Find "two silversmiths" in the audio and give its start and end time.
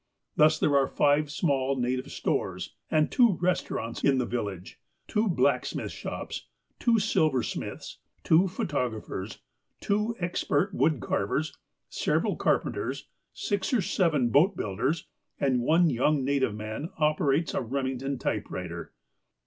6.79-7.99